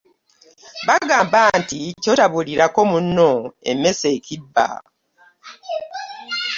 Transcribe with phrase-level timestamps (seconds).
[0.87, 1.41] Bagamba
[2.01, 3.29] ky'otabuulirako munno
[3.71, 4.67] emmese ekibba.